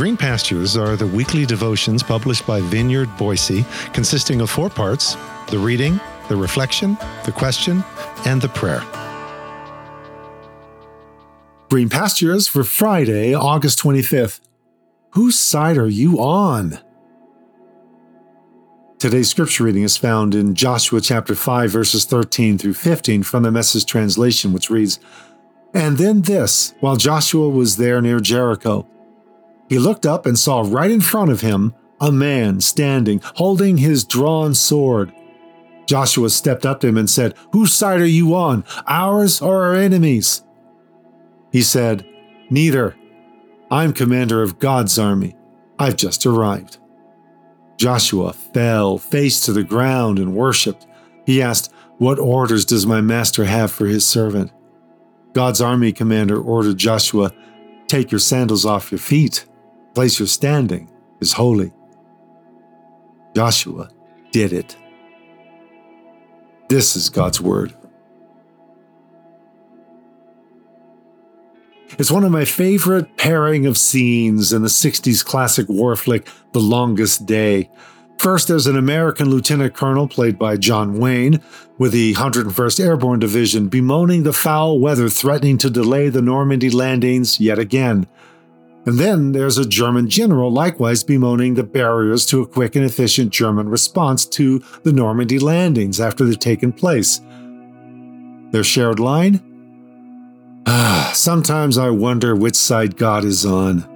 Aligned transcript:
Green 0.00 0.16
Pastures 0.16 0.78
are 0.78 0.96
the 0.96 1.06
weekly 1.06 1.44
devotions 1.44 2.02
published 2.02 2.46
by 2.46 2.62
Vineyard 2.62 3.14
Boise, 3.18 3.66
consisting 3.92 4.40
of 4.40 4.48
four 4.48 4.70
parts 4.70 5.14
the 5.48 5.58
reading, 5.58 6.00
the 6.30 6.36
reflection, 6.36 6.96
the 7.26 7.32
question, 7.32 7.84
and 8.24 8.40
the 8.40 8.48
prayer. 8.48 8.82
Green 11.68 11.90
Pastures 11.90 12.48
for 12.48 12.64
Friday, 12.64 13.34
August 13.34 13.78
25th. 13.80 14.40
Whose 15.10 15.38
side 15.38 15.76
are 15.76 15.86
you 15.86 16.18
on? 16.18 16.78
Today's 18.98 19.28
scripture 19.28 19.64
reading 19.64 19.82
is 19.82 19.98
found 19.98 20.34
in 20.34 20.54
Joshua 20.54 21.02
chapter 21.02 21.34
5, 21.34 21.70
verses 21.70 22.06
13 22.06 22.56
through 22.56 22.72
15 22.72 23.22
from 23.22 23.42
the 23.42 23.50
Message 23.50 23.84
translation, 23.84 24.54
which 24.54 24.70
reads 24.70 24.98
And 25.74 25.98
then 25.98 26.22
this, 26.22 26.72
while 26.80 26.96
Joshua 26.96 27.50
was 27.50 27.76
there 27.76 28.00
near 28.00 28.18
Jericho, 28.18 28.86
he 29.70 29.78
looked 29.78 30.04
up 30.04 30.26
and 30.26 30.36
saw 30.36 30.62
right 30.66 30.90
in 30.90 31.00
front 31.00 31.30
of 31.30 31.42
him 31.42 31.72
a 32.00 32.10
man 32.10 32.60
standing, 32.60 33.20
holding 33.36 33.78
his 33.78 34.04
drawn 34.04 34.52
sword. 34.52 35.12
Joshua 35.86 36.28
stepped 36.28 36.66
up 36.66 36.80
to 36.80 36.88
him 36.88 36.98
and 36.98 37.08
said, 37.08 37.34
Whose 37.52 37.72
side 37.72 38.00
are 38.00 38.04
you 38.06 38.34
on, 38.34 38.64
ours 38.88 39.40
or 39.40 39.62
our 39.62 39.76
enemies? 39.76 40.42
He 41.52 41.62
said, 41.62 42.04
Neither. 42.50 42.96
I'm 43.70 43.92
commander 43.92 44.42
of 44.42 44.58
God's 44.58 44.98
army. 44.98 45.36
I've 45.78 45.96
just 45.96 46.26
arrived. 46.26 46.78
Joshua 47.76 48.32
fell 48.32 48.98
face 48.98 49.40
to 49.42 49.52
the 49.52 49.62
ground 49.62 50.18
and 50.18 50.34
worshipped. 50.34 50.84
He 51.24 51.40
asked, 51.40 51.72
What 51.98 52.18
orders 52.18 52.64
does 52.64 52.86
my 52.86 53.00
master 53.00 53.44
have 53.44 53.70
for 53.70 53.86
his 53.86 54.04
servant? 54.04 54.50
God's 55.32 55.60
army 55.60 55.92
commander 55.92 56.42
ordered 56.42 56.76
Joshua, 56.76 57.32
Take 57.86 58.10
your 58.10 58.18
sandals 58.18 58.66
off 58.66 58.90
your 58.90 58.98
feet. 58.98 59.46
Place 59.94 60.18
you're 60.18 60.28
standing 60.28 60.90
is 61.20 61.32
holy. 61.32 61.72
Joshua 63.34 63.90
did 64.30 64.52
it. 64.52 64.76
This 66.68 66.94
is 66.94 67.08
God's 67.08 67.40
word. 67.40 67.74
It's 71.98 72.10
one 72.10 72.24
of 72.24 72.30
my 72.30 72.44
favorite 72.44 73.16
pairing 73.16 73.66
of 73.66 73.76
scenes 73.76 74.52
in 74.52 74.62
the 74.62 74.68
60s 74.68 75.24
classic 75.24 75.68
war 75.68 75.96
flick, 75.96 76.28
The 76.52 76.60
Longest 76.60 77.26
Day. 77.26 77.68
First, 78.16 78.48
there's 78.48 78.66
an 78.66 78.76
American 78.76 79.28
lieutenant 79.28 79.74
colonel 79.74 80.06
played 80.06 80.38
by 80.38 80.56
John 80.56 80.98
Wayne 80.98 81.42
with 81.78 81.92
the 81.92 82.14
101st 82.14 82.84
Airborne 82.84 83.18
Division 83.18 83.68
bemoaning 83.68 84.22
the 84.22 84.32
foul 84.32 84.78
weather 84.78 85.08
threatening 85.08 85.58
to 85.58 85.70
delay 85.70 86.08
the 86.08 86.22
Normandy 86.22 86.70
landings 86.70 87.40
yet 87.40 87.58
again. 87.58 88.06
And 88.86 88.98
then 88.98 89.32
there's 89.32 89.58
a 89.58 89.68
German 89.68 90.08
general 90.08 90.50
likewise 90.50 91.04
bemoaning 91.04 91.54
the 91.54 91.62
barriers 91.62 92.24
to 92.26 92.40
a 92.40 92.46
quick 92.46 92.76
and 92.76 92.84
efficient 92.84 93.30
German 93.30 93.68
response 93.68 94.24
to 94.26 94.62
the 94.84 94.92
Normandy 94.92 95.38
landings 95.38 96.00
after 96.00 96.24
they've 96.24 96.38
taken 96.38 96.72
place. 96.72 97.20
Their 98.52 98.64
shared 98.64 98.98
line? 98.98 99.42
Ah, 100.66 101.12
sometimes 101.14 101.76
I 101.76 101.90
wonder 101.90 102.34
which 102.34 102.56
side 102.56 102.96
God 102.96 103.24
is 103.24 103.44
on. 103.44 103.86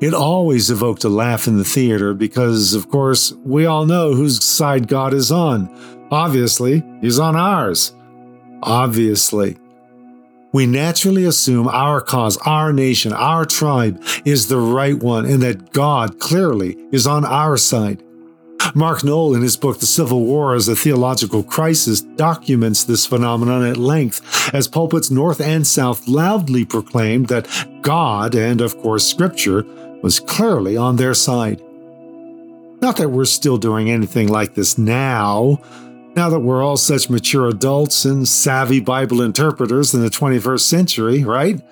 It 0.00 0.14
always 0.14 0.70
evoked 0.70 1.04
a 1.04 1.10
laugh 1.10 1.46
in 1.46 1.58
the 1.58 1.64
theater 1.64 2.14
because, 2.14 2.72
of 2.72 2.88
course, 2.88 3.32
we 3.44 3.66
all 3.66 3.84
know 3.84 4.14
whose 4.14 4.42
side 4.42 4.88
God 4.88 5.12
is 5.12 5.30
on. 5.30 5.68
Obviously, 6.10 6.82
He's 7.02 7.18
on 7.18 7.36
ours. 7.36 7.94
Obviously. 8.62 9.58
We 10.52 10.66
naturally 10.66 11.24
assume 11.24 11.68
our 11.68 12.00
cause, 12.00 12.36
our 12.38 12.72
nation, 12.72 13.12
our 13.12 13.44
tribe 13.44 14.02
is 14.24 14.48
the 14.48 14.58
right 14.58 14.98
one 14.98 15.24
and 15.24 15.42
that 15.42 15.72
God 15.72 16.18
clearly 16.18 16.76
is 16.90 17.06
on 17.06 17.24
our 17.24 17.56
side. 17.56 18.02
Mark 18.74 19.02
Noll, 19.04 19.34
in 19.34 19.42
his 19.42 19.56
book 19.56 19.80
The 19.80 19.86
Civil 19.86 20.24
War 20.24 20.54
as 20.54 20.68
a 20.68 20.76
Theological 20.76 21.42
Crisis, 21.42 22.02
documents 22.02 22.84
this 22.84 23.06
phenomenon 23.06 23.64
at 23.64 23.76
length 23.76 24.52
as 24.52 24.68
pulpits 24.68 25.10
north 25.10 25.40
and 25.40 25.66
south 25.66 26.06
loudly 26.06 26.64
proclaimed 26.64 27.28
that 27.28 27.48
God, 27.80 28.34
and 28.34 28.60
of 28.60 28.76
course 28.78 29.06
Scripture, 29.06 29.64
was 30.02 30.20
clearly 30.20 30.76
on 30.76 30.96
their 30.96 31.14
side. 31.14 31.62
Not 32.80 32.96
that 32.96 33.10
we're 33.10 33.24
still 33.24 33.56
doing 33.56 33.90
anything 33.90 34.28
like 34.28 34.54
this 34.54 34.76
now, 34.78 35.60
now 36.20 36.28
that 36.28 36.40
we're 36.40 36.62
all 36.62 36.76
such 36.76 37.08
mature 37.08 37.48
adults 37.48 38.04
and 38.04 38.28
savvy 38.28 38.78
Bible 38.78 39.22
interpreters 39.22 39.94
in 39.94 40.02
the 40.02 40.10
21st 40.10 40.60
century, 40.60 41.24
right? 41.24 41.62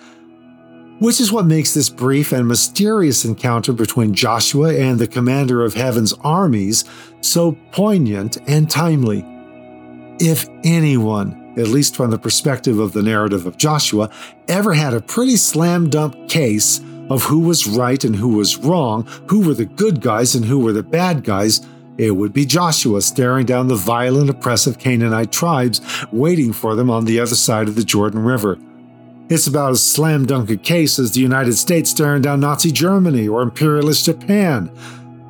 which 1.00 1.20
is 1.20 1.30
what 1.30 1.44
makes 1.44 1.74
this 1.74 1.90
brief 1.90 2.32
and 2.32 2.48
mysterious 2.48 3.26
encounter 3.26 3.74
between 3.74 4.14
Joshua 4.14 4.74
and 4.74 4.98
the 4.98 5.06
commander 5.06 5.62
of 5.62 5.74
heaven's 5.74 6.14
armies 6.24 6.86
so 7.20 7.58
poignant 7.72 8.38
and 8.48 8.70
timely. 8.70 9.22
If 10.18 10.48
anyone, 10.64 11.52
at 11.58 11.68
least 11.68 11.94
from 11.94 12.10
the 12.10 12.18
perspective 12.18 12.78
of 12.78 12.94
the 12.94 13.02
narrative 13.02 13.44
of 13.44 13.58
Joshua, 13.58 14.08
ever 14.48 14.72
had 14.72 14.94
a 14.94 15.02
pretty 15.02 15.36
slam 15.36 15.90
dunk 15.90 16.30
case 16.30 16.80
of 17.10 17.22
who 17.24 17.40
was 17.40 17.66
right 17.66 18.02
and 18.02 18.16
who 18.16 18.30
was 18.30 18.56
wrong, 18.56 19.06
who 19.26 19.46
were 19.46 19.54
the 19.54 19.66
good 19.66 20.00
guys 20.00 20.34
and 20.34 20.46
who 20.46 20.58
were 20.58 20.72
the 20.72 20.82
bad 20.82 21.22
guys, 21.22 21.60
it 21.98 22.12
would 22.12 22.32
be 22.32 22.46
Joshua 22.46 23.02
staring 23.02 23.44
down 23.44 23.66
the 23.66 23.74
violent, 23.74 24.30
oppressive 24.30 24.78
Canaanite 24.78 25.32
tribes 25.32 25.80
waiting 26.12 26.52
for 26.52 26.76
them 26.76 26.90
on 26.90 27.04
the 27.04 27.18
other 27.18 27.34
side 27.34 27.66
of 27.66 27.74
the 27.74 27.84
Jordan 27.84 28.20
River. 28.20 28.56
It's 29.28 29.48
about 29.48 29.72
as 29.72 29.82
slam 29.82 30.24
dunk 30.24 30.48
a 30.48 30.56
case 30.56 30.98
as 30.98 31.12
the 31.12 31.20
United 31.20 31.54
States 31.54 31.90
staring 31.90 32.22
down 32.22 32.40
Nazi 32.40 32.70
Germany 32.70 33.28
or 33.28 33.42
imperialist 33.42 34.06
Japan, 34.06 34.70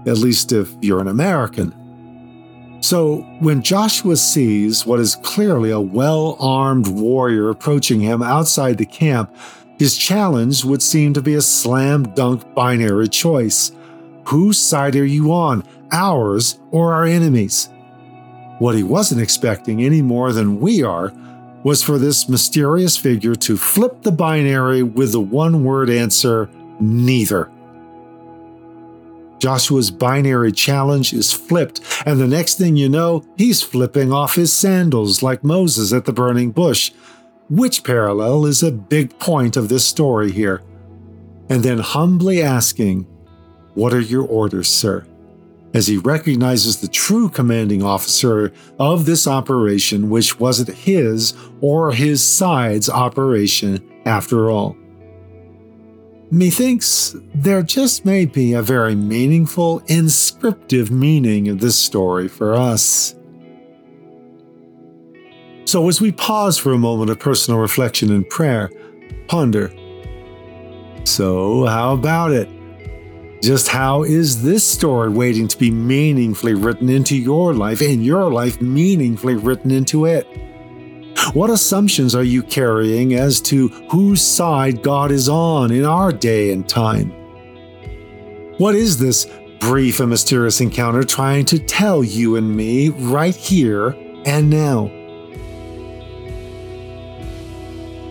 at 0.07 0.19
least 0.19 0.53
if 0.53 0.73
you're 0.83 1.01
an 1.01 1.09
American. 1.09 1.75
So, 2.81 3.23
when 3.41 3.63
Joshua 3.63 4.17
sees 4.17 4.87
what 4.87 5.01
is 5.01 5.17
clearly 5.17 5.71
a 5.71 5.81
well 5.81 6.37
armed 6.39 6.87
warrior 6.87 7.49
approaching 7.49 8.01
him 8.01 8.23
outside 8.23 8.79
the 8.79 8.87
camp, 8.87 9.35
his 9.79 9.97
challenge 9.97 10.65
would 10.65 10.83
seem 10.83 11.13
to 11.15 11.23
be 11.23 11.35
a 11.35 11.43
slam 11.43 12.05
dunk 12.15 12.55
binary 12.55 13.09
choice. 13.09 13.73
Whose 14.27 14.59
side 14.59 14.95
are 14.95 15.05
you 15.05 15.33
on, 15.33 15.65
ours 15.93 16.59
or 16.71 16.93
our 16.93 17.05
enemies? 17.05 17.69
What 18.59 18.75
he 18.75 18.83
wasn't 18.83 19.21
expecting 19.21 19.83
any 19.83 20.03
more 20.03 20.33
than 20.33 20.61
we 20.61 20.83
are 20.83 21.13
was 21.63 21.83
for 21.83 21.99
this 21.99 22.29
mysterious 22.29 22.97
figure 22.97 23.35
to 23.35 23.57
flip 23.57 24.03
the 24.03 24.13
binary 24.13 24.83
with 24.83 25.13
the 25.13 25.21
one 25.21 25.65
word 25.65 25.91
answer, 25.91 26.49
neither. 26.81 27.51
Joshua's 29.39 29.91
binary 29.91 30.51
challenge 30.51 31.13
is 31.13 31.33
flipped, 31.33 31.81
and 32.05 32.21
the 32.21 32.27
next 32.27 32.59
thing 32.59 32.77
you 32.77 32.89
know, 32.89 33.25
he's 33.37 33.63
flipping 33.63 34.13
off 34.13 34.35
his 34.35 34.53
sandals 34.53 35.23
like 35.23 35.45
Moses 35.45 35.93
at 35.93 36.05
the 36.05 36.13
burning 36.13 36.51
bush, 36.51 36.91
which 37.49 37.85
parallel 37.85 38.47
is 38.47 38.63
a 38.63 38.73
big 38.73 39.17
point 39.19 39.57
of 39.57 39.69
this 39.69 39.85
story 39.85 40.33
here. 40.33 40.63
And 41.49 41.63
then 41.63 41.79
humbly 41.79 42.43
asking, 42.43 43.05
What 43.75 43.95
are 43.95 44.01
your 44.01 44.27
orders, 44.27 44.69
sir? 44.69 45.07
As 45.75 45.87
he 45.87 45.99
recognizes 45.99 46.81
the 46.81 46.89
true 46.89 47.29
commanding 47.29 47.83
officer 47.83 48.53
of 48.79 49.07
this 49.07 49.27
operation, 49.27 50.11
which 50.11 50.41
wasn't 50.41 50.69
his 50.69 51.35
or 51.61 51.93
his 51.93 52.23
side's 52.23 52.89
operation 52.89 53.87
after 54.07 54.51
all. 54.51 54.77
Methinks 56.31 57.17
there 57.35 57.63
just 57.63 58.05
may 58.05 58.25
be 58.25 58.53
a 58.53 58.63
very 58.63 58.95
meaningful, 58.95 59.83
inscriptive 59.87 60.91
meaning 60.91 61.47
in 61.47 61.59
this 61.59 61.79
story 61.79 62.29
for 62.29 62.55
us. 62.55 63.15
So, 65.65 65.87
as 65.89 66.01
we 66.01 66.13
pause 66.13 66.57
for 66.57 66.73
a 66.73 66.79
moment 66.79 67.11
of 67.11 67.19
personal 67.19 67.61
reflection 67.61 68.11
and 68.11 68.29
prayer, 68.29 68.71
ponder 69.27 69.71
so, 71.09 71.65
how 71.65 71.95
about 71.95 72.33
it? 72.33 72.49
Just 73.41 73.69
how 73.69 74.03
is 74.03 74.43
this 74.43 74.67
story 74.67 75.11
waiting 75.11 75.47
to 75.47 75.57
be 75.57 75.71
meaningfully 75.71 76.55
written 76.55 76.89
into 76.89 77.17
your 77.17 77.55
life 77.55 77.81
and 77.81 78.05
your 78.05 78.33
life 78.33 78.61
meaningfully 78.61 79.37
written 79.37 79.71
into 79.71 80.07
it? 80.07 80.27
What 81.35 81.51
assumptions 81.51 82.15
are 82.15 82.25
you 82.25 82.43
carrying 82.43 83.15
as 83.15 83.41
to 83.43 83.69
whose 83.91 84.23
side 84.23 84.83
God 84.83 85.13
is 85.13 85.29
on 85.29 85.71
in 85.71 85.85
our 85.85 86.11
day 86.11 86.53
and 86.53 86.69
time? 86.69 87.11
What 88.59 88.75
is 88.75 88.99
this 88.99 89.31
brief 89.61 90.01
and 90.01 90.11
mysterious 90.11 90.61
encounter 90.61 91.05
trying 91.05 91.45
to 91.47 91.59
tell 91.61 92.03
you 92.03 92.37
and 92.37 92.57
me 92.57 92.89
right 92.89 93.37
here 93.37 93.91
and 94.25 94.51
now? 94.51 94.91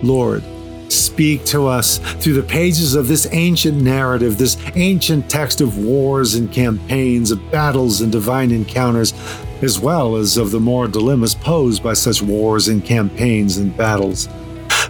Lord, 0.04 0.44
speak 0.90 1.46
to 1.46 1.68
us 1.68 1.98
through 2.22 2.34
the 2.34 2.44
pages 2.44 2.96
of 2.96 3.08
this 3.08 3.28
ancient 3.32 3.82
narrative, 3.82 4.38
this 4.38 4.58
ancient 4.76 5.30
text 5.30 5.62
of 5.62 5.78
wars 5.78 6.36
and 6.36 6.52
campaigns, 6.52 7.32
of 7.32 7.52
battles 7.52 8.02
and 8.02 8.12
divine 8.12 8.52
encounters, 8.52 9.14
as 9.62 9.80
well 9.80 10.16
as 10.16 10.38
of 10.38 10.52
the 10.52 10.60
moral 10.60 10.90
dilemmas 10.90 11.34
posed 11.34 11.82
by 11.82 11.94
such 11.94 12.22
wars 12.22 12.68
and 12.68 12.86
campaigns 12.86 13.58
and 13.58 13.76
battles. 13.76 14.30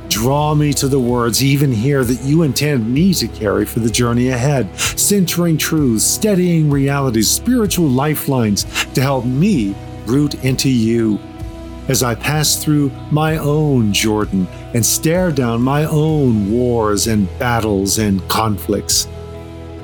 draw 0.09 0.55
me 0.55 0.73
to 0.73 0.88
the 0.88 0.99
words 0.99 1.44
even 1.44 1.71
here 1.71 2.03
that 2.03 2.21
you 2.23 2.44
intend 2.44 2.91
me 2.91 3.13
to 3.13 3.27
carry 3.27 3.65
for 3.65 3.79
the 3.79 3.89
journey 3.89 4.29
ahead, 4.29 4.73
centering 4.79 5.57
truths, 5.57 6.03
steadying 6.03 6.69
realities, 6.69 7.29
spiritual 7.29 7.88
lifelines 7.88 8.63
to 8.94 9.01
help 9.01 9.25
me 9.25 9.75
root 10.05 10.33
into 10.44 10.69
you. 10.69 11.19
As 11.88 12.04
I 12.04 12.16
pass 12.16 12.62
through 12.62 12.92
my 13.12 13.38
own 13.38 13.94
Jordan 13.94 14.48
and 14.74 14.86
stare 14.86 15.31
down 15.31 15.62
my 15.62 15.86
own 15.86 16.51
wars 16.51 17.07
and 17.07 17.28
battles 17.39 17.98
and 17.98 18.28
conflicts. 18.28 19.07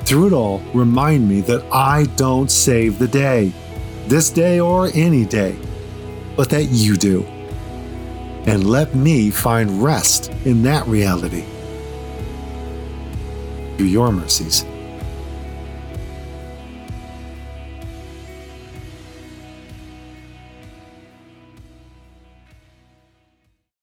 Through 0.04 0.26
it 0.28 0.32
all, 0.32 0.60
remind 0.74 1.28
me 1.28 1.40
that 1.42 1.64
I 1.72 2.04
don't 2.16 2.50
save 2.50 2.98
the 2.98 3.08
day, 3.08 3.52
this 4.06 4.28
day 4.30 4.60
or 4.60 4.90
any 4.92 5.24
day, 5.24 5.56
but 6.36 6.50
that 6.50 6.64
you 6.64 6.96
do 6.96 7.26
and 8.46 8.68
let 8.68 8.94
me 8.94 9.30
find 9.30 9.82
rest 9.82 10.30
in 10.44 10.62
that 10.64 10.86
reality. 10.86 11.44
Through 13.76 13.86
your 13.86 14.12
mercies. 14.12 14.64